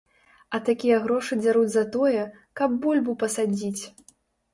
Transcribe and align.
А 0.57 0.59
такія 0.69 0.95
грошы 1.03 1.37
дзяруць 1.43 1.69
за 1.73 1.83
тое, 1.97 2.23
каб 2.61 2.73
бульбу 2.87 3.15
пасадзіць! 3.25 3.83